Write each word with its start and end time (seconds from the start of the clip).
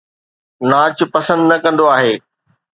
ناچ 0.69 0.97
پسند 1.13 1.43
نه 1.49 1.57
ڪندو 1.63 1.85
آهي 1.95 2.13